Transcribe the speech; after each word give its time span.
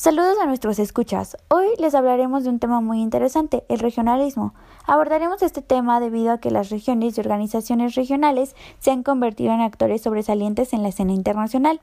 Saludos 0.00 0.38
a 0.42 0.46
nuestros 0.46 0.78
escuchas. 0.78 1.36
Hoy 1.48 1.66
les 1.78 1.94
hablaremos 1.94 2.42
de 2.42 2.48
un 2.48 2.58
tema 2.58 2.80
muy 2.80 3.02
interesante, 3.02 3.64
el 3.68 3.80
regionalismo. 3.80 4.54
Abordaremos 4.86 5.42
este 5.42 5.60
tema 5.60 6.00
debido 6.00 6.32
a 6.32 6.38
que 6.38 6.50
las 6.50 6.70
regiones 6.70 7.18
y 7.18 7.20
organizaciones 7.20 7.96
regionales 7.96 8.56
se 8.78 8.92
han 8.92 9.02
convertido 9.02 9.52
en 9.52 9.60
actores 9.60 10.00
sobresalientes 10.00 10.72
en 10.72 10.82
la 10.82 10.88
escena 10.88 11.12
internacional. 11.12 11.82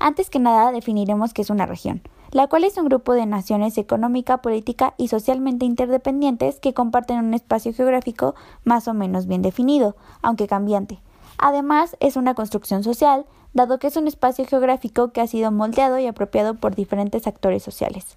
Antes 0.00 0.30
que 0.30 0.38
nada, 0.38 0.72
definiremos 0.72 1.34
qué 1.34 1.42
es 1.42 1.50
una 1.50 1.66
región, 1.66 2.00
la 2.30 2.46
cual 2.46 2.64
es 2.64 2.78
un 2.78 2.86
grupo 2.86 3.12
de 3.12 3.26
naciones 3.26 3.76
económica, 3.76 4.38
política 4.38 4.94
y 4.96 5.08
socialmente 5.08 5.66
interdependientes 5.66 6.60
que 6.60 6.72
comparten 6.72 7.18
un 7.18 7.34
espacio 7.34 7.74
geográfico 7.74 8.34
más 8.64 8.88
o 8.88 8.94
menos 8.94 9.26
bien 9.26 9.42
definido, 9.42 9.94
aunque 10.22 10.46
cambiante. 10.46 11.02
Además, 11.36 11.96
es 12.00 12.16
una 12.16 12.34
construcción 12.34 12.82
social, 12.82 13.26
dado 13.52 13.78
que 13.78 13.88
es 13.88 13.96
un 13.96 14.08
espacio 14.08 14.46
geográfico 14.46 15.12
que 15.12 15.20
ha 15.20 15.26
sido 15.26 15.50
moldeado 15.50 15.98
y 15.98 16.06
apropiado 16.06 16.54
por 16.54 16.74
diferentes 16.74 17.26
actores 17.26 17.62
sociales. 17.62 18.16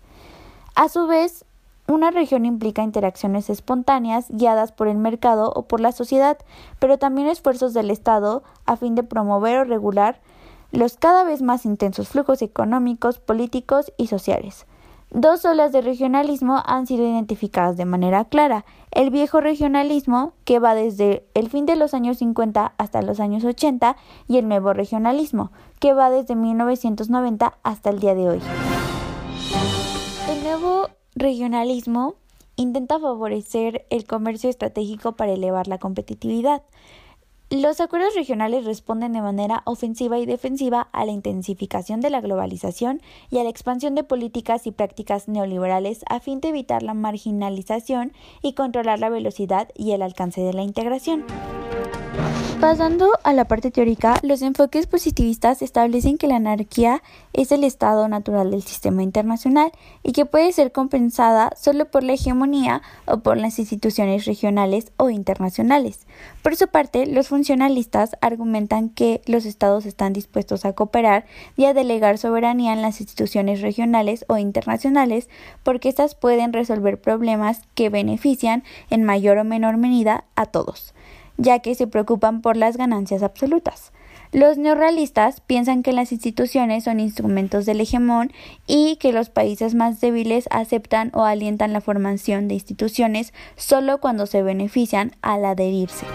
A 0.76 0.88
su 0.88 1.08
vez, 1.08 1.46
una 1.88 2.12
región 2.12 2.46
implica 2.46 2.84
interacciones 2.84 3.50
espontáneas 3.50 4.28
guiadas 4.30 4.72
por 4.72 4.88
el 4.88 4.98
mercado 4.98 5.52
o 5.54 5.64
por 5.64 5.82
la 5.82 5.92
sociedad, 5.92 6.38
pero 6.80 6.98
también 6.98 7.28
esfuerzos 7.28 7.74
del 7.74 7.92
Estado 7.92 8.44
a 8.66 8.78
fin 8.78 8.96
de 8.96 9.04
promover 9.04 9.58
o 9.58 9.64
regular 9.66 10.20
los 10.72 10.96
cada 10.96 11.24
vez 11.24 11.42
más 11.42 11.66
intensos 11.66 12.08
flujos 12.08 12.42
económicos, 12.42 13.20
políticos 13.20 13.92
y 13.98 14.08
sociales. 14.08 14.66
Dos 15.14 15.44
olas 15.44 15.74
de 15.74 15.82
regionalismo 15.82 16.64
han 16.66 16.88
sido 16.88 17.04
identificadas 17.04 17.76
de 17.76 17.84
manera 17.84 18.24
clara. 18.24 18.64
El 18.92 19.10
viejo 19.10 19.42
regionalismo, 19.42 20.32
que 20.46 20.60
va 20.60 20.74
desde 20.74 21.28
el 21.34 21.50
fin 21.50 21.66
de 21.66 21.76
los 21.76 21.94
años 21.94 22.20
50 22.20 22.76
hasta 22.78 23.02
los 23.02 23.20
años 23.20 23.44
80, 23.44 23.98
y 24.30 24.38
el 24.38 24.48
nuevo 24.48 24.72
regionalismo, 24.72 25.52
que 25.80 25.92
va 25.92 26.10
desde 26.10 26.36
1990 26.36 27.58
hasta 27.62 27.90
el 27.90 28.00
día 28.00 28.16
de 28.16 28.30
hoy. 28.30 28.42
El 30.30 30.44
nuevo 30.46 30.88
regionalismo 31.14 32.16
intenta 32.56 32.98
favorecer 32.98 33.86
el 33.90 34.06
comercio 34.06 34.50
estratégico 34.50 35.18
para 35.18 35.34
elevar 35.34 35.68
la 35.68 35.78
competitividad. 35.78 36.64
Los 37.52 37.82
acuerdos 37.82 38.16
regionales 38.16 38.64
responden 38.64 39.12
de 39.12 39.22
manera 39.22 39.62
ofensiva 39.66 40.18
y 40.18 40.26
defensiva 40.26 40.88
a 40.94 41.04
la 41.04 41.12
intensificación 41.12 42.00
de 42.00 42.10
la 42.10 42.22
globalización 42.22 43.02
y 43.30 43.40
a 43.40 43.44
la 43.44 43.50
expansión 43.50 43.94
de 43.94 44.06
políticas 44.06 44.68
y 44.68 44.72
prácticas 44.72 45.28
neoliberales 45.28 46.06
a 46.08 46.22
fin 46.22 46.40
de 46.40 46.48
evitar 46.48 46.82
la 46.82 46.94
marginalización 46.94 48.14
y 48.42 48.54
controlar 48.54 49.00
la 49.00 49.10
velocidad 49.10 49.68
y 49.76 49.92
el 49.92 50.02
alcance 50.02 50.40
de 50.40 50.54
la 50.54 50.64
integración. 50.64 51.26
Pasando 52.62 53.10
a 53.24 53.34
la 53.34 53.46
parte 53.46 53.72
teórica, 53.72 54.20
los 54.22 54.44
enfoques 54.44 54.86
positivistas 54.86 55.64
establecen 55.64 56.20
que 56.20 56.28
la 56.28 56.36
anarquía 56.36 57.02
es 57.34 57.52
el 57.52 57.64
estado 57.64 58.08
natural 58.08 58.52
del 58.52 58.62
sistema 58.62 59.02
internacional 59.02 59.72
y 60.04 60.12
que 60.12 60.28
puede 60.28 60.52
ser 60.52 60.72
compensada 60.72 61.54
solo 61.60 61.86
por 61.86 62.04
la 62.04 62.14
hegemonía 62.14 62.84
o 63.08 63.18
por 63.22 63.38
las 63.38 63.58
instituciones 63.58 64.26
regionales 64.26 64.92
o 64.98 65.10
internacionales. 65.10 66.06
Por 66.44 66.56
su 66.56 66.68
parte, 66.68 67.08
los 67.08 67.30
funcionalistas 67.30 68.12
argumentan 68.22 68.90
que 68.90 69.24
los 69.26 69.46
estados 69.46 69.88
están 69.88 70.14
dispuestos 70.14 70.64
a 70.64 70.74
cooperar 70.74 71.26
y 71.58 71.66
a 71.66 71.74
delegar 71.74 72.20
soberanía 72.20 72.74
en 72.74 72.84
las 72.84 73.02
instituciones 73.02 73.62
regionales 73.62 74.24
o 74.28 74.38
internacionales 74.38 75.30
porque 75.64 75.90
éstas 75.90 76.14
pueden 76.14 76.54
resolver 76.54 77.02
problemas 77.02 77.64
que 77.74 77.90
benefician 77.90 78.64
en 78.92 79.04
mayor 79.04 79.40
o 79.40 79.44
menor 79.44 79.78
medida 79.78 80.26
a 80.36 80.46
todos 80.46 80.94
ya 81.42 81.60
que 81.60 81.76
se 81.76 81.88
preocupan 81.88 82.42
por 82.42 82.56
las 82.56 82.78
ganancias 82.78 83.24
absolutas. 83.24 83.92
Los 84.32 84.58
neorrealistas 84.58 85.42
piensan 85.42 85.84
que 85.84 85.92
las 85.92 86.14
instituciones 86.14 86.86
son 86.86 87.02
instrumentos 87.02 87.66
del 87.66 87.82
hegemón 87.82 88.32
y 88.66 88.96
que 88.96 89.12
los 89.12 89.30
países 89.30 89.76
más 89.76 90.00
débiles 90.00 90.48
aceptan 90.52 91.12
o 91.14 91.26
alientan 91.26 91.74
la 91.74 91.82
formación 91.82 92.48
de 92.48 92.54
instituciones 92.54 93.34
solo 93.58 94.00
cuando 94.00 94.28
se 94.28 94.42
benefician 94.42 95.12
al 95.22 95.44
adherirse. 95.44 96.06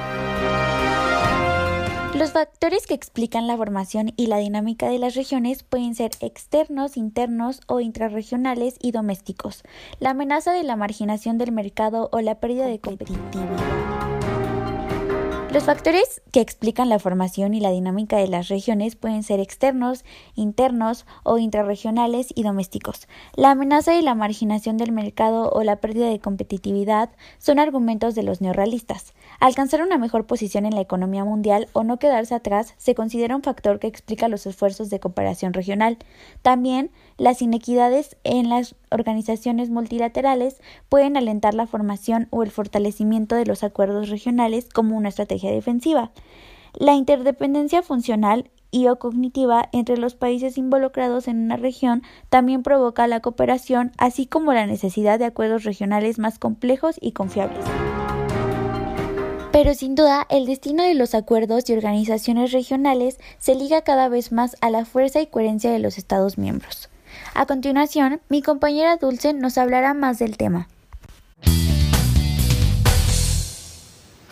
Los 2.15 2.33
factores 2.33 2.87
que 2.87 2.95
explican 2.95 3.47
la 3.47 3.59
formación 3.59 4.15
y 4.17 4.29
la 4.29 4.39
dinámica 4.39 4.89
de 4.89 4.99
las 4.99 5.15
regiones 5.15 5.63
pueden 5.63 5.95
ser 5.95 6.13
externos, 6.21 6.97
internos 6.97 7.61
o 7.67 7.81
intrarregionales 7.81 8.77
y 8.81 8.93
domésticos. 8.93 9.63
La 10.01 10.11
amenaza 10.11 10.53
de 10.53 10.63
la 10.63 10.77
marginación 10.77 11.37
del 11.37 11.53
mercado 11.53 12.09
o 12.13 12.21
la 12.23 12.37
pérdida 12.37 12.65
de 12.65 12.81
competitividad. 12.81 13.96
Los 15.57 15.65
factores 15.65 16.21
que 16.33 16.43
explican 16.43 16.91
la 16.91 16.99
formación 16.99 17.55
y 17.55 17.61
la 17.61 17.71
dinámica 17.71 18.19
de 18.19 18.29
las 18.29 18.49
regiones 18.49 18.95
pueden 18.95 19.23
ser 19.23 19.41
externos, 19.41 20.05
internos 20.35 21.07
o 21.23 21.39
intrarregionales 21.39 22.29
y 22.35 22.43
domésticos. 22.43 23.09
La 23.37 23.53
amenaza 23.53 23.97
y 23.97 24.03
la 24.03 24.15
marginación 24.15 24.77
del 24.77 24.93
mercado 24.93 25.49
o 25.51 25.63
la 25.63 25.77
pérdida 25.77 26.11
de 26.11 26.21
competitividad 26.21 27.09
son 27.39 27.59
argumentos 27.59 28.15
de 28.15 28.23
los 28.23 28.43
neorrealistas. 28.43 29.15
Alcanzar 29.41 29.81
una 29.81 29.97
mejor 29.97 30.27
posición 30.27 30.67
en 30.67 30.75
la 30.75 30.83
economía 30.83 31.25
mundial 31.25 31.69
o 31.73 31.85
no 31.85 31.99
quedarse 31.99 32.35
atrás 32.35 32.75
se 32.77 32.95
considera 32.95 33.35
un 33.35 33.43
factor 33.43 33.79
que 33.79 33.87
explica 33.87 34.29
los 34.29 34.45
esfuerzos 34.45 34.91
de 34.91 35.01
cooperación 35.01 35.55
regional. 35.55 35.97
También 36.43 36.91
las 37.19 37.41
inequidades 37.43 38.17
en 38.25 38.49
las 38.49 38.75
organizaciones 38.91 39.71
multilaterales 39.71 40.61
pueden 40.89 41.17
alentar 41.17 41.55
la 41.55 41.67
formación 41.67 42.29
o 42.31 42.43
el 42.43 42.51
fortalecimiento 42.51 43.35
de 43.35 43.47
los 43.47 43.63
acuerdos 43.63 44.11
regionales 44.11 44.69
como 44.69 44.97
una 44.97 45.09
estrategia 45.09 45.51
defensiva. 45.51 46.13
La 46.75 46.95
interdependencia 46.95 47.83
funcional 47.83 48.51
y 48.71 48.89
o 48.89 48.99
cognitiva 48.99 49.69
entre 49.73 49.97
los 49.97 50.15
países 50.15 50.59
involucrados 50.59 51.29
en 51.29 51.39
una 51.39 51.57
región 51.57 52.03
también 52.29 52.63
provoca 52.63 53.07
la 53.07 53.21
cooperación, 53.21 53.93
así 53.97 54.27
como 54.27 54.53
la 54.53 54.67
necesidad 54.67 55.19
de 55.19 55.25
acuerdos 55.25 55.65
regionales 55.65 56.19
más 56.19 56.39
complejos 56.39 56.97
y 57.01 57.13
confiables. 57.13 57.65
Pero 59.53 59.73
sin 59.73 59.95
duda, 59.95 60.27
el 60.29 60.45
destino 60.45 60.83
de 60.83 60.93
los 60.93 61.15
acuerdos 61.15 61.71
y 61.71 61.73
organizaciones 61.73 62.53
regionales 62.53 63.19
se 63.39 63.55
liga 63.55 63.81
cada 63.81 64.11
vez 64.11 64.31
más 64.31 64.55
a 64.61 64.69
la 64.69 64.85
fuerza 64.85 65.23
y 65.23 65.29
coherencia 65.29 65.71
de 65.71 65.79
los 65.79 65.97
Estados 65.97 66.37
miembros. 66.37 66.91
A 67.35 67.47
continuación, 67.47 68.21
mi 68.29 68.43
compañera 68.43 68.97
Dulce 68.97 69.33
nos 69.35 69.59
hablará 69.59 69.95
más 69.95 70.19
del 70.19 70.37
tema. 70.37 70.69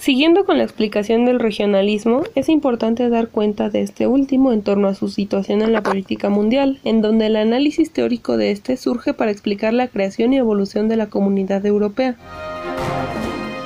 Siguiendo 0.04 0.44
con 0.44 0.58
la 0.58 0.64
explicación 0.64 1.24
del 1.24 1.40
regionalismo, 1.40 2.24
es 2.34 2.50
importante 2.50 3.08
dar 3.08 3.28
cuenta 3.28 3.70
de 3.70 3.80
este 3.80 4.06
último 4.06 4.52
en 4.52 4.60
torno 4.60 4.86
a 4.86 4.94
su 4.94 5.08
situación 5.08 5.62
en 5.62 5.72
la 5.72 5.82
política 5.82 6.28
mundial, 6.28 6.78
en 6.84 7.00
donde 7.00 7.28
el 7.28 7.36
análisis 7.36 7.90
teórico 7.90 8.36
de 8.36 8.50
este 8.50 8.76
surge 8.76 9.14
para 9.14 9.30
explicar 9.30 9.72
la 9.72 9.88
creación 9.88 10.34
y 10.34 10.36
evolución 10.36 10.88
de 10.88 10.96
la 10.96 11.06
comunidad 11.06 11.64
europea. 11.64 12.16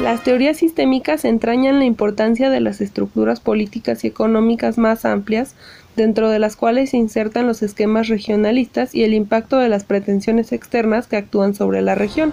Las 0.01 0.23
teorías 0.23 0.59
sistémicas 0.59 1.25
entrañan 1.25 1.81
la 1.81 1.85
importancia 1.85 2.51
de 2.51 2.61
las 2.61 2.81
estructuras 2.81 3.41
políticas 3.41 4.05
y 4.05 4.07
económicas 4.07 4.79
más 4.79 5.05
amplias, 5.05 5.57
dentro 5.99 6.31
de 6.31 6.39
las 6.39 6.57
cuales 6.57 6.91
se 6.91 6.97
insertan 6.97 7.47
los 7.47 7.63
esquemas 7.63 8.09
regionalistas 8.09 8.95
y 8.95 9.05
el 9.05 9.13
impacto 9.13 9.59
de 9.59 9.69
las 9.69 9.85
pretensiones 9.85 10.53
externas 10.53 11.07
que 11.07 11.17
actúan 11.17 11.55
sobre 11.55 11.83
la 11.83 11.95
región. 11.95 12.33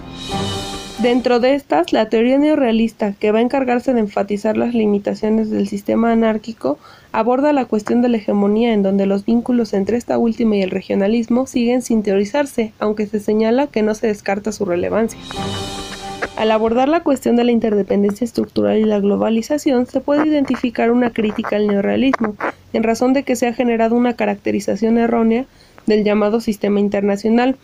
Dentro 1.02 1.40
de 1.40 1.54
estas, 1.54 1.92
la 1.92 2.08
teoría 2.08 2.38
neorrealista, 2.38 3.12
que 3.12 3.30
va 3.30 3.40
a 3.40 3.42
encargarse 3.42 3.92
de 3.92 4.00
enfatizar 4.00 4.56
las 4.56 4.72
limitaciones 4.72 5.50
del 5.50 5.68
sistema 5.68 6.12
anárquico, 6.12 6.78
aborda 7.12 7.52
la 7.52 7.66
cuestión 7.66 8.00
de 8.00 8.08
la 8.08 8.16
hegemonía 8.16 8.72
en 8.72 8.82
donde 8.82 9.04
los 9.04 9.26
vínculos 9.26 9.74
entre 9.74 9.98
esta 9.98 10.16
última 10.16 10.56
y 10.56 10.62
el 10.62 10.70
regionalismo 10.70 11.46
siguen 11.46 11.82
sin 11.82 12.02
teorizarse, 12.02 12.72
aunque 12.78 13.06
se 13.06 13.20
señala 13.20 13.66
que 13.66 13.82
no 13.82 13.94
se 13.94 14.06
descarta 14.06 14.52
su 14.52 14.64
relevancia. 14.64 15.20
Al 16.36 16.50
abordar 16.50 16.88
la 16.88 17.00
cuestión 17.00 17.36
de 17.36 17.44
la 17.44 17.52
interdependencia 17.52 18.24
estructural 18.24 18.78
y 18.78 18.84
la 18.84 19.00
globalización, 19.00 19.86
se 19.86 20.00
puede 20.00 20.26
identificar 20.28 20.90
una 20.90 21.10
crítica 21.10 21.56
al 21.56 21.66
neorrealismo, 21.66 22.36
en 22.72 22.82
razón 22.82 23.12
de 23.12 23.22
que 23.22 23.36
se 23.36 23.46
ha 23.46 23.54
generado 23.54 23.94
una 23.94 24.14
caracterización 24.14 24.98
errónea 24.98 25.46
del 25.86 26.04
llamado 26.04 26.40
sistema 26.40 26.80
internacional, 26.80 27.56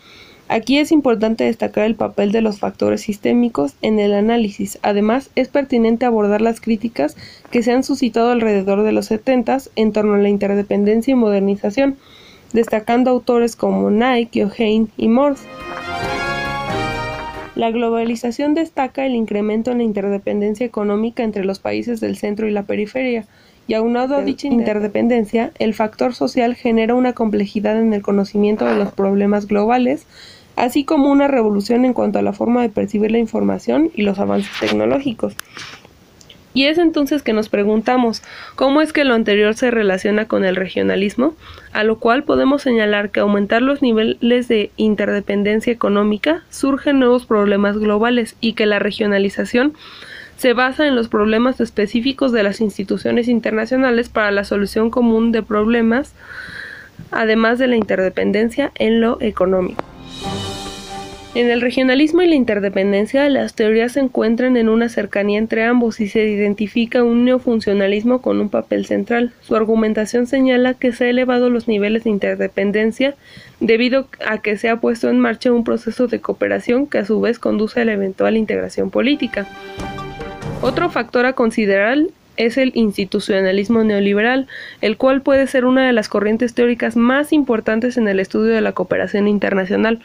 Aquí 0.49 0.77
es 0.77 0.91
importante 0.91 1.45
destacar 1.45 1.85
el 1.85 1.95
papel 1.95 2.31
de 2.31 2.41
los 2.41 2.59
factores 2.59 3.01
sistémicos 3.01 3.75
en 3.81 3.99
el 3.99 4.13
análisis. 4.13 4.77
Además, 4.81 5.29
es 5.35 5.47
pertinente 5.47 6.05
abordar 6.05 6.41
las 6.41 6.59
críticas 6.59 7.15
que 7.49 7.63
se 7.63 7.71
han 7.71 7.83
suscitado 7.83 8.29
alrededor 8.29 8.83
de 8.83 8.91
los 8.91 9.05
70 9.05 9.57
en 9.75 9.93
torno 9.93 10.15
a 10.15 10.17
la 10.17 10.29
interdependencia 10.29 11.13
y 11.13 11.15
modernización, 11.15 11.95
destacando 12.51 13.09
autores 13.09 13.55
como 13.55 13.89
Nike, 13.89 14.45
O'Hain 14.45 14.89
y 14.97 15.07
Morse. 15.07 15.47
La 17.55 17.69
globalización 17.69 18.55
destaca 18.55 19.05
el 19.05 19.13
incremento 19.13 19.71
en 19.71 19.77
la 19.77 19.83
interdependencia 19.83 20.65
económica 20.65 21.23
entre 21.23 21.45
los 21.45 21.59
países 21.59 21.99
del 21.99 22.17
centro 22.17 22.47
y 22.47 22.51
la 22.51 22.63
periferia, 22.63 23.25
y 23.67 23.75
aunado 23.75 24.15
a 24.15 24.21
dicha 24.21 24.47
interdependencia, 24.47 25.51
el 25.59 25.73
factor 25.73 26.13
social 26.13 26.55
genera 26.55 26.95
una 26.95 27.13
complejidad 27.13 27.79
en 27.79 27.93
el 27.93 28.01
conocimiento 28.01 28.65
de 28.65 28.75
los 28.75 28.91
problemas 28.91 29.47
globales, 29.47 30.05
así 30.55 30.83
como 30.83 31.11
una 31.11 31.27
revolución 31.27 31.85
en 31.85 31.93
cuanto 31.93 32.19
a 32.19 32.23
la 32.23 32.33
forma 32.33 32.61
de 32.61 32.69
percibir 32.69 33.11
la 33.11 33.19
información 33.19 33.91
y 33.93 34.01
los 34.01 34.19
avances 34.19 34.51
tecnológicos. 34.59 35.35
Y 36.53 36.65
es 36.65 36.77
entonces 36.77 37.23
que 37.23 37.33
nos 37.33 37.49
preguntamos 37.49 38.21
cómo 38.55 38.81
es 38.81 38.93
que 38.93 39.05
lo 39.05 39.15
anterior 39.15 39.55
se 39.55 39.71
relaciona 39.71 40.27
con 40.27 40.45
el 40.45 40.55
regionalismo, 40.55 41.35
a 41.71 41.83
lo 41.83 41.97
cual 41.97 42.23
podemos 42.23 42.61
señalar 42.61 43.09
que 43.09 43.21
aumentar 43.21 43.61
los 43.61 43.81
niveles 43.81 44.47
de 44.47 44.71
interdependencia 44.77 45.73
económica 45.73 46.43
surgen 46.49 46.99
nuevos 46.99 47.25
problemas 47.25 47.77
globales 47.77 48.35
y 48.39 48.53
que 48.53 48.67
la 48.67 48.79
regionalización 48.79 49.73
se 50.37 50.53
basa 50.53 50.87
en 50.87 50.95
los 50.95 51.07
problemas 51.07 51.59
específicos 51.59 52.31
de 52.31 52.43
las 52.43 52.61
instituciones 52.61 53.27
internacionales 53.27 54.09
para 54.09 54.31
la 54.31 54.43
solución 54.43 54.89
común 54.89 55.31
de 55.31 55.41
problemas, 55.41 56.13
además 57.11 57.59
de 57.59 57.67
la 57.67 57.77
interdependencia 57.77 58.71
en 58.75 59.01
lo 59.01 59.17
económico. 59.21 59.92
En 61.35 61.49
el 61.49 61.61
regionalismo 61.61 62.21
y 62.21 62.27
la 62.27 62.35
interdependencia, 62.35 63.27
las 63.27 63.55
teorías 63.55 63.93
se 63.93 64.01
encuentran 64.01 64.55
en 64.55 64.69
una 64.69 64.87
cercanía 64.87 65.39
entre 65.39 65.63
ambos 65.63 65.99
y 65.99 66.07
se 66.07 66.25
identifica 66.25 67.03
un 67.03 67.25
neofuncionalismo 67.25 68.21
con 68.21 68.39
un 68.39 68.49
papel 68.49 68.85
central. 68.85 69.33
Su 69.41 69.55
argumentación 69.55 70.27
señala 70.27 70.75
que 70.75 70.91
se 70.91 71.05
han 71.05 71.09
elevado 71.09 71.49
los 71.49 71.67
niveles 71.67 72.03
de 72.03 72.11
interdependencia 72.11 73.15
debido 73.59 74.07
a 74.27 74.43
que 74.43 74.57
se 74.57 74.69
ha 74.69 74.79
puesto 74.79 75.09
en 75.09 75.19
marcha 75.19 75.51
un 75.51 75.63
proceso 75.63 76.05
de 76.05 76.21
cooperación 76.21 76.85
que 76.85 76.99
a 76.99 77.05
su 77.05 77.19
vez 77.19 77.39
conduce 77.39 77.81
a 77.81 77.85
la 77.85 77.93
eventual 77.93 78.37
integración 78.37 78.91
política. 78.91 79.47
Otro 80.61 80.91
factor 80.91 81.25
a 81.25 81.33
considerar 81.33 81.97
es 82.37 82.57
el 82.57 82.71
institucionalismo 82.73 83.83
neoliberal, 83.83 84.47
el 84.81 84.97
cual 84.97 85.21
puede 85.21 85.47
ser 85.47 85.65
una 85.65 85.85
de 85.85 85.93
las 85.93 86.09
corrientes 86.09 86.53
teóricas 86.53 86.95
más 86.95 87.31
importantes 87.31 87.97
en 87.97 88.07
el 88.07 88.19
estudio 88.19 88.53
de 88.53 88.61
la 88.61 88.71
cooperación 88.71 89.27
internacional. 89.27 89.99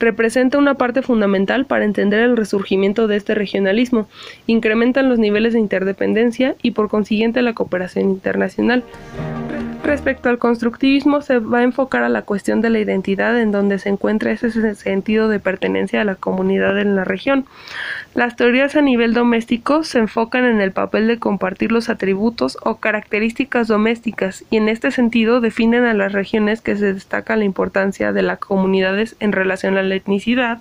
Representa 0.00 0.58
una 0.58 0.74
parte 0.74 1.02
fundamental 1.02 1.66
para 1.66 1.84
entender 1.84 2.20
el 2.20 2.36
resurgimiento 2.36 3.06
de 3.06 3.16
este 3.16 3.34
regionalismo, 3.34 4.08
incrementan 4.46 5.08
los 5.08 5.18
niveles 5.18 5.52
de 5.52 5.60
interdependencia 5.60 6.56
y 6.62 6.72
por 6.72 6.88
consiguiente 6.88 7.42
la 7.42 7.54
cooperación 7.54 8.10
internacional. 8.10 8.84
Respecto 9.84 10.30
al 10.30 10.38
constructivismo, 10.38 11.20
se 11.20 11.40
va 11.40 11.58
a 11.58 11.62
enfocar 11.62 12.04
a 12.04 12.08
la 12.08 12.22
cuestión 12.22 12.62
de 12.62 12.70
la 12.70 12.78
identidad 12.78 13.38
en 13.38 13.52
donde 13.52 13.78
se 13.78 13.90
encuentra 13.90 14.32
ese 14.32 14.74
sentido 14.74 15.28
de 15.28 15.40
pertenencia 15.40 16.00
a 16.00 16.04
la 16.04 16.14
comunidad 16.14 16.78
en 16.78 16.96
la 16.96 17.04
región. 17.04 17.44
Las 18.14 18.34
teorías 18.34 18.76
a 18.76 18.80
nivel 18.80 19.12
doméstico 19.12 19.84
se 19.84 19.98
enfocan 19.98 20.46
en 20.46 20.62
el 20.62 20.72
papel 20.72 21.06
de 21.06 21.18
compartir 21.18 21.70
los 21.70 21.90
atributos 21.90 22.56
o 22.62 22.76
características 22.76 23.68
domésticas 23.68 24.44
y 24.50 24.56
en 24.56 24.70
este 24.70 24.90
sentido 24.90 25.42
definen 25.42 25.84
a 25.84 25.92
las 25.92 26.12
regiones 26.12 26.62
que 26.62 26.76
se 26.76 26.94
destaca 26.94 27.36
la 27.36 27.44
importancia 27.44 28.12
de 28.14 28.22
las 28.22 28.38
comunidades 28.38 29.16
en 29.20 29.32
relación 29.32 29.76
a 29.76 29.82
la 29.84 29.94
etnicidad, 29.96 30.58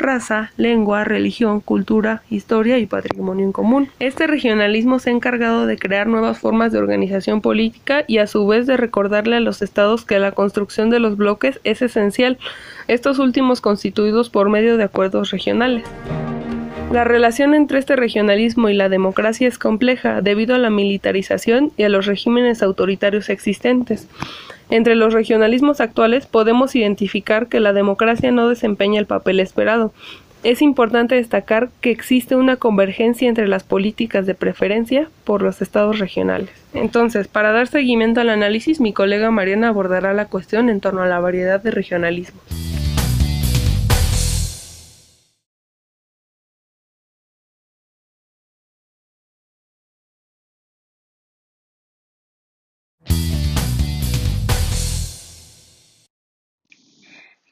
raza, 0.00 0.50
lengua, 0.56 1.04
religión, 1.04 1.60
cultura, 1.60 2.22
historia 2.30 2.78
y 2.78 2.86
patrimonio 2.86 3.44
en 3.44 3.52
común. 3.52 3.88
Este 4.00 4.26
regionalismo 4.26 4.98
se 4.98 5.10
ha 5.10 5.12
encargado 5.12 5.66
de 5.66 5.78
crear 5.78 6.06
nuevas 6.06 6.38
formas 6.38 6.72
de 6.72 6.78
organización 6.78 7.40
política 7.40 8.04
y 8.06 8.18
a 8.18 8.26
su 8.26 8.46
vez 8.46 8.66
de 8.66 8.76
recordarle 8.76 9.36
a 9.36 9.40
los 9.40 9.62
estados 9.62 10.04
que 10.04 10.18
la 10.18 10.32
construcción 10.32 10.90
de 10.90 11.00
los 11.00 11.16
bloques 11.16 11.60
es 11.64 11.82
esencial, 11.82 12.38
estos 12.88 13.18
últimos 13.18 13.60
constituidos 13.60 14.30
por 14.30 14.48
medio 14.48 14.76
de 14.76 14.84
acuerdos 14.84 15.30
regionales. 15.30 15.84
La 16.90 17.04
relación 17.04 17.54
entre 17.54 17.78
este 17.78 17.94
regionalismo 17.94 18.68
y 18.68 18.74
la 18.74 18.88
democracia 18.88 19.46
es 19.46 19.58
compleja 19.58 20.22
debido 20.22 20.56
a 20.56 20.58
la 20.58 20.70
militarización 20.70 21.70
y 21.76 21.84
a 21.84 21.88
los 21.88 22.06
regímenes 22.06 22.64
autoritarios 22.64 23.28
existentes. 23.28 24.08
Entre 24.70 24.94
los 24.94 25.12
regionalismos 25.12 25.80
actuales 25.80 26.26
podemos 26.26 26.76
identificar 26.76 27.48
que 27.48 27.58
la 27.58 27.72
democracia 27.72 28.30
no 28.30 28.48
desempeña 28.48 29.00
el 29.00 29.06
papel 29.06 29.40
esperado. 29.40 29.92
Es 30.42 30.62
importante 30.62 31.16
destacar 31.16 31.68
que 31.80 31.90
existe 31.90 32.36
una 32.36 32.56
convergencia 32.56 33.28
entre 33.28 33.48
las 33.48 33.64
políticas 33.64 34.24
de 34.26 34.34
preferencia 34.34 35.10
por 35.24 35.42
los 35.42 35.60
estados 35.60 35.98
regionales. 35.98 36.50
Entonces, 36.72 37.28
para 37.28 37.52
dar 37.52 37.66
seguimiento 37.66 38.20
al 38.20 38.30
análisis, 38.30 38.80
mi 38.80 38.92
colega 38.92 39.30
Mariana 39.30 39.68
abordará 39.68 40.14
la 40.14 40.26
cuestión 40.26 40.70
en 40.70 40.80
torno 40.80 41.02
a 41.02 41.08
la 41.08 41.20
variedad 41.20 41.60
de 41.60 41.72
regionalismos. 41.72 42.69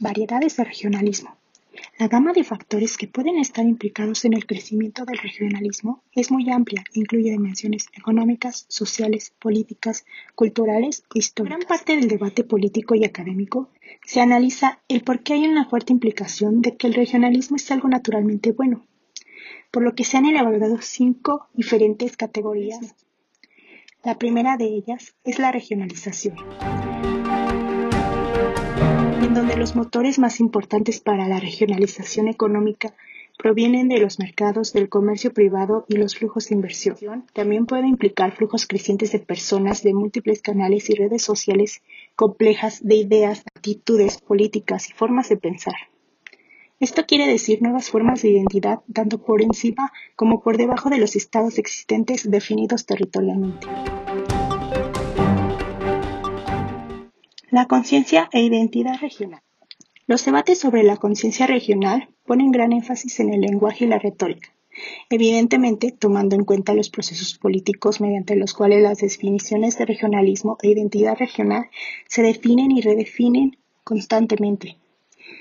Variedades 0.00 0.56
de 0.56 0.62
regionalismo. 0.62 1.36
La 1.98 2.06
gama 2.06 2.32
de 2.32 2.44
factores 2.44 2.96
que 2.96 3.08
pueden 3.08 3.36
estar 3.36 3.66
implicados 3.66 4.24
en 4.24 4.34
el 4.34 4.46
crecimiento 4.46 5.04
del 5.04 5.18
regionalismo 5.18 6.04
es 6.12 6.30
muy 6.30 6.48
amplia, 6.50 6.84
incluye 6.94 7.32
dimensiones 7.32 7.88
económicas, 7.96 8.64
sociales, 8.68 9.32
políticas, 9.40 10.06
culturales 10.36 11.02
o 11.12 11.18
históricas. 11.18 11.58
Gran 11.58 11.68
parte 11.68 11.96
del 11.96 12.06
debate 12.06 12.44
político 12.44 12.94
y 12.94 13.04
académico 13.04 13.70
se 14.04 14.20
analiza 14.20 14.80
el 14.86 15.02
por 15.02 15.24
qué 15.24 15.32
hay 15.32 15.48
una 15.48 15.68
fuerte 15.68 15.92
implicación 15.92 16.62
de 16.62 16.76
que 16.76 16.86
el 16.86 16.94
regionalismo 16.94 17.56
es 17.56 17.68
algo 17.72 17.88
naturalmente 17.88 18.52
bueno, 18.52 18.86
por 19.72 19.82
lo 19.82 19.96
que 19.96 20.04
se 20.04 20.16
han 20.16 20.26
elaborado 20.26 20.78
cinco 20.80 21.48
diferentes 21.54 22.16
categorías. 22.16 22.94
La 24.04 24.16
primera 24.16 24.56
de 24.56 24.66
ellas 24.66 25.16
es 25.24 25.40
la 25.40 25.50
regionalización 25.50 26.36
donde 29.34 29.56
los 29.56 29.76
motores 29.76 30.18
más 30.18 30.40
importantes 30.40 31.00
para 31.00 31.28
la 31.28 31.38
regionalización 31.38 32.28
económica 32.28 32.94
provienen 33.38 33.88
de 33.88 33.98
los 33.98 34.18
mercados 34.18 34.72
del 34.72 34.88
comercio 34.88 35.32
privado 35.32 35.84
y 35.88 35.96
los 35.96 36.16
flujos 36.16 36.48
de 36.48 36.56
inversión. 36.56 37.24
También 37.32 37.66
puede 37.66 37.86
implicar 37.86 38.32
flujos 38.32 38.66
crecientes 38.66 39.12
de 39.12 39.20
personas 39.20 39.82
de 39.82 39.94
múltiples 39.94 40.42
canales 40.42 40.90
y 40.90 40.94
redes 40.94 41.22
sociales 41.22 41.82
complejas 42.16 42.80
de 42.82 42.96
ideas, 42.96 43.44
actitudes, 43.54 44.18
políticas 44.18 44.90
y 44.90 44.92
formas 44.92 45.28
de 45.28 45.36
pensar. 45.36 45.76
Esto 46.80 47.06
quiere 47.06 47.26
decir 47.26 47.60
nuevas 47.60 47.90
formas 47.90 48.22
de 48.22 48.30
identidad 48.30 48.80
tanto 48.92 49.18
por 49.18 49.42
encima 49.42 49.92
como 50.16 50.40
por 50.42 50.56
debajo 50.56 50.90
de 50.90 50.98
los 50.98 51.16
estados 51.16 51.58
existentes 51.58 52.30
definidos 52.30 52.86
territorialmente. 52.86 53.66
La 57.50 57.64
conciencia 57.64 58.28
e 58.30 58.42
identidad 58.42 59.00
regional. 59.00 59.40
Los 60.06 60.22
debates 60.22 60.58
sobre 60.58 60.82
la 60.82 60.98
conciencia 60.98 61.46
regional 61.46 62.10
ponen 62.26 62.52
gran 62.52 62.74
énfasis 62.74 63.20
en 63.20 63.32
el 63.32 63.40
lenguaje 63.40 63.86
y 63.86 63.88
la 63.88 63.98
retórica, 63.98 64.52
evidentemente 65.08 65.90
tomando 65.90 66.36
en 66.36 66.44
cuenta 66.44 66.74
los 66.74 66.90
procesos 66.90 67.38
políticos 67.38 68.02
mediante 68.02 68.36
los 68.36 68.52
cuales 68.52 68.82
las 68.82 68.98
definiciones 68.98 69.78
de 69.78 69.86
regionalismo 69.86 70.58
e 70.62 70.68
identidad 70.68 71.16
regional 71.16 71.70
se 72.06 72.20
definen 72.20 72.70
y 72.70 72.82
redefinen 72.82 73.56
constantemente. 73.82 74.76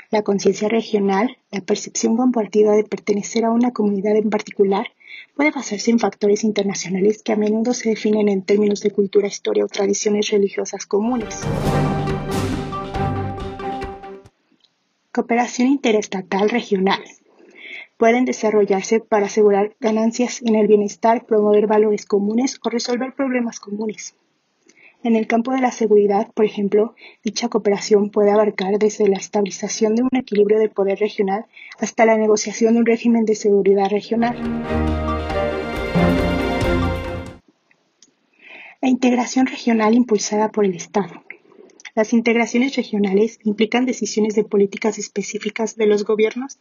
La 0.09 0.21
conciencia 0.21 0.69
regional, 0.69 1.37
la 1.51 1.61
percepción 1.61 2.15
compartida 2.15 2.71
de 2.73 2.83
pertenecer 2.83 3.45
a 3.45 3.51
una 3.51 3.71
comunidad 3.71 4.15
en 4.15 4.29
particular, 4.29 4.87
puede 5.35 5.51
basarse 5.51 5.91
en 5.91 5.99
factores 5.99 6.43
internacionales 6.43 7.21
que 7.23 7.33
a 7.33 7.35
menudo 7.35 7.73
se 7.73 7.89
definen 7.89 8.29
en 8.29 8.41
términos 8.41 8.81
de 8.81 8.91
cultura, 8.91 9.27
historia 9.27 9.65
o 9.65 9.67
tradiciones 9.67 10.29
religiosas 10.31 10.85
comunes. 10.85 11.41
Cooperación 15.11 15.67
interestatal 15.67 16.49
regional. 16.49 17.03
Pueden 17.97 18.25
desarrollarse 18.25 18.99
para 18.99 19.25
asegurar 19.25 19.75
ganancias 19.79 20.41
en 20.43 20.55
el 20.55 20.67
bienestar, 20.67 21.25
promover 21.25 21.65
valores 21.65 22.05
comunes 22.05 22.59
o 22.63 22.69
resolver 22.69 23.13
problemas 23.13 23.59
comunes. 23.59 24.15
En 25.03 25.15
el 25.15 25.27
campo 25.27 25.51
de 25.51 25.61
la 25.61 25.71
seguridad, 25.71 26.31
por 26.33 26.45
ejemplo, 26.45 26.95
dicha 27.23 27.49
cooperación 27.49 28.09
puede 28.09 28.31
abarcar 28.31 28.79
desde 28.79 29.07
la 29.07 29.17
estabilización 29.17 29.95
de 29.95 30.01
un 30.01 30.09
equilibrio 30.13 30.57
de 30.57 30.69
poder 30.69 30.97
regional 30.97 31.45
hasta 31.79 32.05
la 32.05 32.17
negociación 32.17 32.73
de 32.73 32.79
un 32.79 32.85
régimen 32.85 33.23
de 33.23 33.35
seguridad 33.35 33.89
regional. 33.89 34.35
La 38.81 38.89
integración 38.89 39.45
regional 39.45 39.93
impulsada 39.93 40.51
por 40.51 40.65
el 40.65 40.75
Estado. 40.75 41.23
Las 41.93 42.13
integraciones 42.13 42.75
regionales 42.75 43.39
implican 43.43 43.85
decisiones 43.85 44.33
de 44.33 44.43
políticas 44.43 44.97
específicas 44.97 45.75
de 45.75 45.85
los 45.85 46.05
gobiernos 46.05 46.57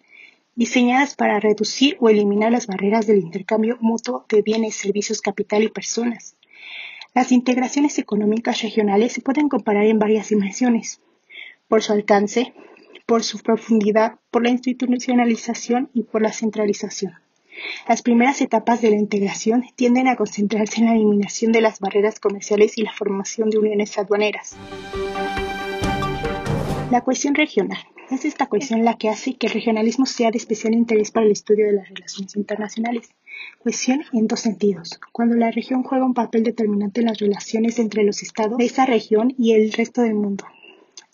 diseñadas 0.55 1.15
para 1.15 1.41
reducir 1.41 1.97
o 2.01 2.11
eliminar 2.11 2.53
las 2.53 2.67
barreras 2.67 3.07
del 3.07 3.19
intercambio 3.19 3.77
mutuo 3.81 4.27
de 4.29 4.43
bienes, 4.43 4.75
servicios, 4.75 5.21
capital 5.21 5.63
y 5.63 5.69
personas. 5.69 6.36
Las 7.17 7.33
integraciones 7.33 7.99
económicas 7.99 8.61
regionales 8.61 9.15
se 9.15 9.23
pueden 9.23 9.49
comparar 9.49 9.87
en 9.87 9.99
varias 9.99 10.29
dimensiones, 10.29 11.01
por 11.67 11.83
su 11.83 11.95
alcance, 11.95 12.53
por 13.07 13.23
su 13.23 13.39
profundidad, 13.39 14.19
por 14.31 14.43
la 14.43 14.51
institucionalización 14.51 15.89
y 15.95 16.03
por 16.03 16.21
la 16.21 16.31
centralización. 16.31 17.15
Las 17.89 18.03
primeras 18.03 18.43
etapas 18.43 18.83
de 18.83 18.91
la 18.91 18.97
integración 18.97 19.65
tienden 19.77 20.09
a 20.09 20.17
concentrarse 20.17 20.83
en 20.83 20.89
la 20.89 20.93
eliminación 20.93 21.53
de 21.53 21.63
las 21.63 21.81
barreras 21.81 22.21
comerciales 22.21 22.77
y 22.77 22.83
la 22.83 22.93
formación 22.93 23.49
de 23.49 23.61
uniones 23.61 23.97
aduaneras. 23.97 24.55
La 26.91 27.01
cuestión 27.01 27.35
regional. 27.35 27.79
Es 28.09 28.25
esta 28.25 28.47
cuestión 28.47 28.85
la 28.85 28.95
que 28.95 29.09
hace 29.09 29.35
que 29.35 29.49
el 29.49 29.53
regionalismo 29.53 30.07
sea 30.07 30.31
de 30.31 30.39
especial 30.39 30.75
interés 30.75 31.11
para 31.11 31.27
el 31.27 31.33
estudio 31.33 31.67
de 31.67 31.73
las 31.73 31.89
relaciones 31.89 32.37
internacionales. 32.37 33.09
Cuestión 33.59 34.03
en 34.13 34.29
dos 34.29 34.41
sentidos. 34.41 35.01
Cuando 35.11 35.35
la 35.35 35.51
región 35.51 35.83
juega 35.83 36.05
un 36.05 36.15
papel 36.15 36.45
determinante 36.45 37.01
en 37.01 37.07
las 37.07 37.19
relaciones 37.19 37.81
entre 37.81 38.05
los 38.05 38.23
estados 38.23 38.59
de 38.59 38.65
esa 38.65 38.87
región 38.87 39.35
y 39.37 39.55
el 39.55 39.73
resto 39.73 40.03
del 40.03 40.15
mundo. 40.15 40.45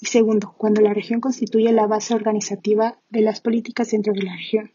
Y 0.00 0.06
segundo, 0.06 0.54
cuando 0.58 0.82
la 0.82 0.92
región 0.92 1.20
constituye 1.20 1.72
la 1.72 1.86
base 1.86 2.14
organizativa 2.14 2.98
de 3.08 3.22
las 3.22 3.40
políticas 3.40 3.90
dentro 3.90 4.12
de 4.12 4.22
la 4.22 4.36
región. 4.36 4.70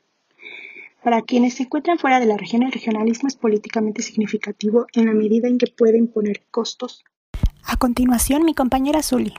Para 1.03 1.21
quienes 1.21 1.53
se 1.53 1.63
encuentran 1.63 1.99
fuera 1.99 2.19
de 2.19 2.25
la 2.25 2.37
región, 2.37 2.63
el 2.63 2.71
regionalismo 2.71 3.27
es 3.27 3.35
políticamente 3.35 4.01
significativo 4.01 4.87
en 4.93 5.05
la 5.05 5.13
medida 5.13 5.47
en 5.47 5.59
que 5.59 5.67
puede 5.67 5.99
imponer 5.99 6.41
costos. 6.49 7.03
A 7.63 7.77
continuación, 7.77 8.43
mi 8.43 8.55
compañera 8.55 9.03
Zully. 9.03 9.33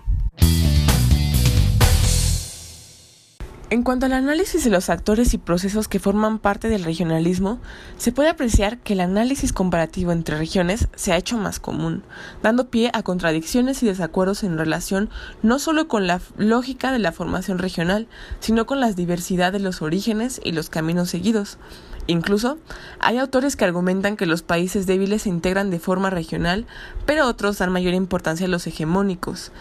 En 3.71 3.83
cuanto 3.83 4.07
al 4.07 4.15
análisis 4.15 4.65
de 4.65 4.71
los 4.71 4.89
actores 4.89 5.35
y 5.35 5.39
procesos 5.39 5.89
que 5.89 5.99
forman 5.99 6.39
parte 6.39 6.71
del 6.71 6.85
regionalismo, 6.85 7.61
se 7.99 8.13
puede 8.13 8.31
apreciar 8.31 8.79
que 8.79 8.95
el 8.95 9.01
análisis 9.01 9.53
comparativo 9.53 10.11
entre 10.11 10.39
regiones 10.39 10.89
se 10.97 11.13
ha 11.13 11.19
hecho 11.19 11.37
más 11.37 11.61
común, 11.61 12.03
dando 12.43 12.71
pie 12.71 12.91
a 12.95 13.03
contradicciones 13.03 13.83
y 13.83 13.87
desacuerdos 13.87 14.43
en 14.43 14.57
relación 14.57 15.11
no 15.43 15.59
solo 15.59 15.87
con 15.87 16.07
la 16.07 16.23
lógica 16.39 16.93
de 16.93 16.99
la 16.99 17.13
formación 17.13 17.59
regional, 17.59 18.09
sino 18.41 18.65
con 18.65 18.81
la 18.81 18.91
diversidad 18.91 19.53
de 19.53 19.61
los 19.61 19.83
orígenes 19.83 20.41
y 20.43 20.53
los 20.53 20.71
caminos 20.71 21.11
seguidos. 21.11 21.59
Incluso, 22.07 22.57
hay 23.01 23.19
autores 23.19 23.55
que 23.55 23.67
argumentan 23.67 24.17
que 24.17 24.25
los 24.25 24.41
países 24.41 24.87
débiles 24.87 25.23
se 25.23 25.29
integran 25.29 25.69
de 25.69 25.79
forma 25.79 26.09
regional, 26.09 26.67
pero 27.05 27.27
otros 27.27 27.59
dan 27.59 27.71
mayor 27.71 27.93
importancia 27.93 28.47
a 28.47 28.49
los 28.49 28.67
hegemónicos, 28.67 29.53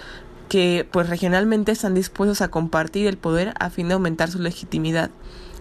que 0.49 0.87
pues 0.91 1.09
regionalmente 1.09 1.71
están 1.71 1.93
dispuestos 1.93 2.41
a 2.41 2.49
compartir 2.49 3.07
el 3.07 3.17
poder 3.17 3.53
a 3.59 3.69
fin 3.69 3.87
de 3.87 3.95
aumentar 3.95 4.29
su 4.31 4.39
legitimidad. 4.39 5.11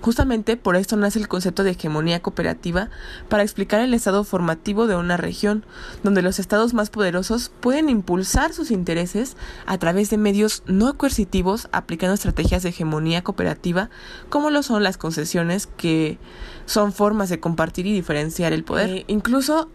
Justamente 0.01 0.57
por 0.57 0.77
esto 0.77 0.97
nace 0.97 1.19
el 1.19 1.27
concepto 1.27 1.65
de 1.65 1.71
hegemonía 1.71 2.21
cooperativa 2.21 2.91
para 3.29 3.43
explicar 3.43 3.81
el 3.81 3.95
estado 3.95 4.25
formativo 4.25 4.87
de 4.87 4.95
una 4.95 5.17
región, 5.17 5.65
donde 6.03 6.23
los 6.23 6.39
estados 6.39 6.75
más 6.75 6.91
poderosos 6.91 7.51
pueden 7.61 7.89
impulsar 7.89 8.53
sus 8.53 8.71
intereses 8.71 9.37
a 9.65 9.79
través 9.79 10.11
de 10.11 10.19
medios 10.19 10.63
no 10.67 10.97
coercitivos 10.97 11.69
aplicando 11.73 12.15
estrategias 12.15 12.63
de 12.63 12.69
hegemonía 12.69 13.25
cooperativa 13.25 13.91
como 14.29 14.51
lo 14.51 14.63
son 14.63 14.83
las 14.83 14.99
concesiones 14.99 15.67
que 15.67 16.19
son 16.67 16.93
formas 16.93 17.29
de 17.29 17.41
compartir 17.41 17.87
y 17.87 17.93
diferenciar 17.93 18.53
el 18.53 18.65
poder. 18.65 18.91
Eh, 18.91 19.05
incluso 19.09 19.71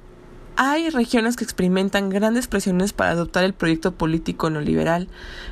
hay 0.56 0.90
regiones 0.90 1.36
que 1.36 1.44
experimentan 1.44 2.10
grandes 2.10 2.48
presiones 2.48 2.94
para 2.94 3.12
adoptar 3.12 3.44
el 3.44 3.54
proyecto 3.54 3.94
político 3.94 4.50
neoliberal 4.50 5.08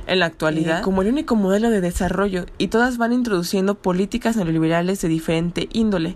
en 0.07 0.19
la 0.19 0.25
actualidad 0.25 0.81
como 0.81 1.01
el 1.01 1.09
único 1.09 1.35
modelo 1.35 1.69
de 1.69 1.81
desarrollo 1.81 2.45
y 2.57 2.67
todas 2.67 2.97
van 2.97 3.13
introduciendo 3.13 3.75
políticas 3.75 4.35
neoliberales 4.35 5.01
de 5.01 5.07
diferente 5.07 5.69
índole 5.71 6.15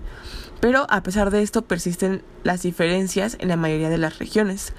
pero 0.64 0.88
a 0.90 1.04
pesar 1.04 1.30
de 1.30 1.42
esto 1.42 1.64
persisten 1.64 2.22
las 2.46 2.62
diferencias 2.62 3.36
en 3.42 3.50
la 3.50 3.58
mayoría 3.58 3.90
de 3.90 3.98
las 3.98 4.18
regiones. 4.18 4.72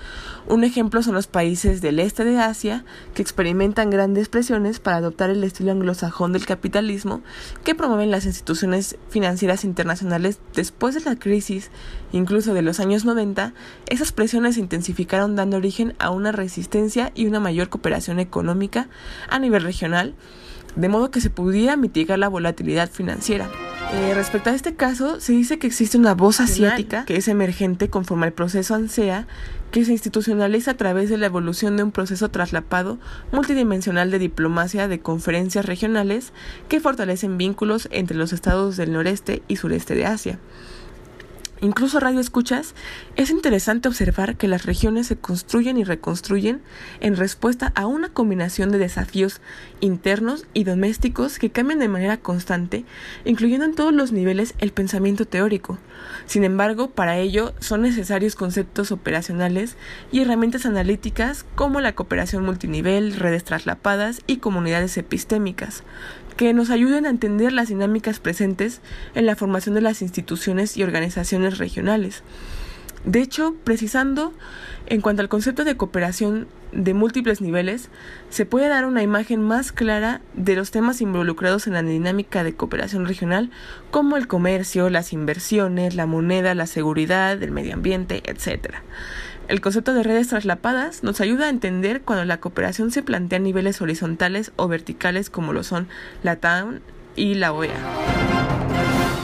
Un 0.49 0.64
ejemplo 0.64 1.03
son 1.03 1.12
los 1.12 1.26
países 1.26 1.83
del 1.83 1.99
este 1.99 2.25
de 2.25 2.38
Asia, 2.38 2.87
que 3.12 3.21
experimentan 3.21 3.91
grandes 3.91 4.31
presiones 4.31 4.81
para 4.81 4.97
adoptar 4.97 5.29
el 5.29 5.45
estilo 5.45 5.73
anglosajón 5.73 6.33
del 6.33 6.47
capitalismo, 6.47 7.21
que 7.64 7.75
promueven 7.75 8.11
las 8.11 8.25
instituciones 8.25 8.97
financieras 9.11 9.62
internacionales 9.62 10.38
después 10.55 10.95
de 10.95 11.03
la 11.03 11.17
crisis, 11.17 11.71
incluso 12.12 12.55
de 12.55 12.62
los 12.62 12.81
años 12.81 13.05
90, 13.05 13.53
esas 13.87 14.11
presiones 14.11 14.55
se 14.55 14.61
intensificaron 14.61 15.37
dando 15.37 15.59
origen 15.59 15.95
a 15.99 16.09
una 16.09 16.33
resistencia 16.33 17.12
y 17.14 17.26
una 17.26 17.41
mayor 17.41 17.69
cooperación 17.69 18.21
económica 18.21 18.88
a 19.29 19.38
nivel 19.38 19.62
regional, 19.62 20.14
de 20.76 20.88
modo 20.88 21.11
que 21.11 21.21
se 21.21 21.29
pudiera 21.29 21.76
mitigar 21.76 22.19
la 22.19 22.29
volatilidad 22.29 22.91
financiera. 22.91 23.50
Eh, 23.94 24.12
respecto 24.12 24.50
a 24.50 24.54
este 24.54 24.74
caso, 24.74 25.20
se 25.20 25.32
dice 25.32 25.60
que 25.60 25.68
existe 25.68 25.96
una 25.96 26.14
voz 26.14 26.40
asiática 26.40 27.04
que 27.04 27.16
es 27.16 27.28
emergente 27.28 27.88
conforme 27.88 28.26
al 28.26 28.32
proceso 28.32 28.74
ANSEA, 28.74 29.28
que 29.70 29.84
se 29.84 29.92
institucionaliza 29.92 30.72
a 30.72 30.76
través 30.76 31.10
de 31.10 31.16
la 31.16 31.26
evolución 31.26 31.76
de 31.76 31.84
un 31.84 31.92
proceso 31.92 32.28
traslapado 32.28 32.98
multidimensional 33.30 34.10
de 34.10 34.18
diplomacia 34.18 34.88
de 34.88 34.98
conferencias 34.98 35.64
regionales 35.64 36.32
que 36.68 36.80
fortalecen 36.80 37.38
vínculos 37.38 37.88
entre 37.92 38.16
los 38.16 38.32
estados 38.32 38.76
del 38.76 38.92
noreste 38.92 39.42
y 39.46 39.56
sureste 39.56 39.94
de 39.94 40.06
Asia. 40.06 40.38
Incluso 41.64 41.99
radio 41.99 42.21
escuchas, 42.21 42.75
es 43.16 43.30
interesante 43.30 43.88
observar 43.88 44.37
que 44.37 44.49
las 44.49 44.66
regiones 44.66 45.06
se 45.06 45.16
construyen 45.16 45.78
y 45.78 45.85
reconstruyen 45.85 46.61
en 47.00 47.16
respuesta 47.16 47.73
a 47.75 47.87
una 47.87 48.11
combinación 48.11 48.71
de 48.71 48.76
desafíos 48.76 49.40
internos 49.80 50.44
y 50.52 50.64
domésticos 50.64 51.38
que 51.38 51.49
cambian 51.49 51.78
de 51.78 51.88
manera 51.88 52.18
constante, 52.18 52.85
incluyendo 53.25 53.64
en 53.64 53.75
todos 53.75 53.94
los 53.94 54.12
niveles 54.12 54.52
el 54.59 54.73
pensamiento 54.73 55.25
teórico. 55.25 55.78
Sin 56.26 56.44
embargo, 56.44 56.90
para 56.90 57.16
ello 57.16 57.54
son 57.61 57.80
necesarios 57.80 58.35
conceptos 58.35 58.92
operacionales 58.92 59.78
y 60.12 60.21
herramientas 60.21 60.66
analíticas 60.66 61.47
como 61.54 61.80
la 61.80 61.94
cooperación 61.94 62.44
multinivel, 62.44 63.16
redes 63.16 63.42
traslapadas 63.42 64.21
y 64.26 64.37
comunidades 64.37 64.99
epistémicas, 64.99 65.83
que 66.37 66.53
nos 66.53 66.71
ayuden 66.71 67.07
a 67.07 67.11
entender 67.11 67.53
las 67.53 67.69
dinámicas 67.69 68.21
presentes 68.21 68.81
en 69.14 69.26
la 69.26 69.37
formación 69.37 69.75
de 69.75 69.81
las 69.81 70.03
instituciones 70.03 70.76
y 70.76 70.83
organizaciones 70.83 71.59
regionales. 71.59 72.23
De 73.05 73.21
hecho, 73.21 73.55
precisando 73.64 74.33
en 74.87 75.00
cuanto 75.00 75.23
al 75.23 75.29
concepto 75.29 75.64
de 75.64 75.76
cooperación 75.76 76.47
de 76.73 76.95
múltiples 76.95 77.41
niveles, 77.41 77.91
se 78.31 78.47
puede 78.47 78.69
dar 78.69 78.85
una 78.87 79.03
imagen 79.03 79.43
más 79.43 79.73
clara 79.73 80.21
de 80.35 80.57
los 80.57 80.71
temas 80.71 81.00
involucrados 81.00 81.67
en 81.67 81.75
la 81.75 81.83
dinámica 81.83 82.45
de 82.45 82.55
cooperación 82.55 83.07
regional, 83.07 83.50
como 83.91 84.17
el 84.17 84.26
comercio, 84.26 84.91
las 84.91 85.12
inversiones, 85.12 85.95
la 85.95 86.07
moneda, 86.07 86.55
la 86.55 86.67
seguridad, 86.67 87.43
el 87.43 87.50
medio 87.50 87.75
ambiente, 87.75 88.23
etc. 88.25 88.75
El 89.46 89.60
concepto 89.60 89.92
de 89.92 90.02
redes 90.02 90.28
traslapadas 90.28 91.02
nos 91.02 91.20
ayuda 91.20 91.46
a 91.46 91.50
entender 91.50 92.00
cuando 92.00 92.24
la 92.24 92.40
cooperación 92.40 92.90
se 92.90 93.02
plantea 93.02 93.38
a 93.38 93.42
niveles 93.42 93.82
horizontales 93.82 94.52
o 94.56 94.68
verticales 94.68 95.28
como 95.28 95.52
lo 95.52 95.62
son 95.62 95.86
la 96.22 96.36
TAN 96.36 96.80
y 97.14 97.34
la 97.34 97.52
OEA. 97.52 97.74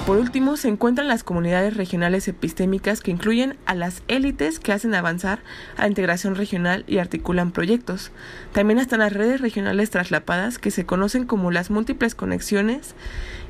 Por 0.06 0.18
último, 0.18 0.58
se 0.58 0.68
encuentran 0.68 1.08
las 1.08 1.24
comunidades 1.24 1.76
regionales 1.76 2.28
epistémicas 2.28 3.00
que 3.00 3.12
incluyen 3.12 3.56
a 3.64 3.74
las 3.74 4.02
élites 4.08 4.58
que 4.58 4.72
hacen 4.72 4.94
avanzar 4.94 5.40
la 5.78 5.86
integración 5.86 6.34
regional 6.34 6.84
y 6.86 6.98
articulan 6.98 7.52
proyectos. 7.52 8.10
También 8.52 8.78
están 8.78 9.00
las 9.00 9.12
redes 9.14 9.40
regionales 9.40 9.88
traslapadas 9.90 10.58
que 10.58 10.70
se 10.70 10.84
conocen 10.84 11.26
como 11.26 11.50
las 11.50 11.70
múltiples 11.70 12.14
conexiones 12.14 12.94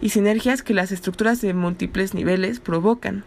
y 0.01 0.11
sinergias 0.11 0.63
que 0.63 0.75
las 0.75 0.93
estructuras 0.93 1.41
de 1.41 1.53
múltiples 1.55 2.15
niveles 2.15 2.61
provocan. 2.61 3.25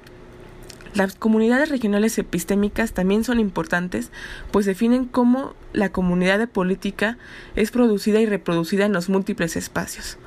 Las 0.93 1.15
comunidades 1.15 1.69
regionales 1.69 2.17
epistémicas 2.19 2.93
también 2.93 3.23
son 3.23 3.39
importantes, 3.39 4.11
pues 4.51 4.67
definen 4.67 5.05
cómo 5.05 5.55
la 5.73 5.89
comunidad 5.89 6.37
de 6.37 6.45
política 6.45 7.17
es 7.55 7.71
producida 7.71 8.19
y 8.19 8.27
reproducida 8.27 8.85
en 8.85 8.93
los 8.93 9.09
múltiples 9.09 9.55
espacios. 9.55 10.19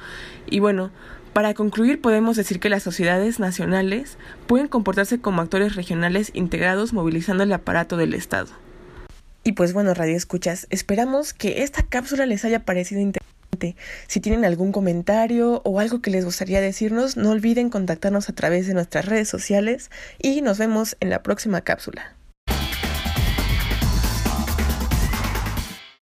Y 0.47 0.59
bueno, 0.59 0.91
para 1.33 1.55
concluir, 1.55 2.01
podemos 2.01 2.37
decir 2.37 2.59
que 2.59 2.69
las 2.69 2.83
sociedades 2.83 3.39
nacionales 3.39 4.19
pueden 4.49 4.67
comportarse 4.67 5.21
como 5.21 5.41
actores 5.41 5.77
regionales 5.77 6.33
integrados 6.35 6.93
movilizando 6.93 7.45
el 7.45 7.53
aparato 7.53 7.97
del 7.97 8.15
Estado. 8.15 8.49
Y 9.45 9.53
pues 9.53 9.73
bueno, 9.73 9.95
Radio 9.95 10.17
Escuchas, 10.17 10.67
esperamos 10.71 11.33
que 11.33 11.63
esta 11.63 11.85
cápsula 11.85 12.27
les 12.27 12.45
haya 12.45 12.65
parecido 12.65 13.01
interesante 13.01 13.36
si 14.07 14.21
tienen 14.21 14.45
algún 14.45 14.73
comentario 14.73 15.63
o 15.65 15.81
algo 15.81 16.01
que 16.01 16.11
les 16.11 16.25
gustaría 16.25 16.61
decirnos, 16.61 17.17
no 17.17 17.31
olviden 17.31 17.71
contactarnos 17.71 18.29
a 18.29 18.35
través 18.35 18.67
de 18.67 18.75
nuestras 18.75 19.07
redes 19.07 19.29
sociales 19.29 19.91
y 20.19 20.43
nos 20.43 20.59
vemos 20.59 20.97
en 21.01 21.11
la 21.11 21.23
próxima 21.23 21.61
cápsula. 21.63 22.16